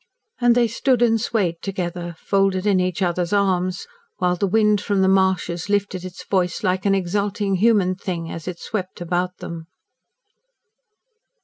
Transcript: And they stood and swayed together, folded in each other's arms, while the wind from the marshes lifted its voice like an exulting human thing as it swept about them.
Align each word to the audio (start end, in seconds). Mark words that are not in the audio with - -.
And 0.39 0.55
they 0.55 0.67
stood 0.67 1.03
and 1.03 1.21
swayed 1.21 1.61
together, 1.61 2.15
folded 2.17 2.65
in 2.65 2.79
each 2.79 3.03
other's 3.03 3.31
arms, 3.31 3.85
while 4.17 4.35
the 4.35 4.47
wind 4.47 4.81
from 4.81 5.01
the 5.03 5.07
marshes 5.07 5.69
lifted 5.69 6.03
its 6.03 6.25
voice 6.25 6.63
like 6.63 6.87
an 6.87 6.95
exulting 6.95 7.57
human 7.57 7.93
thing 7.93 8.31
as 8.31 8.47
it 8.47 8.59
swept 8.59 8.99
about 8.99 9.37
them. 9.37 9.67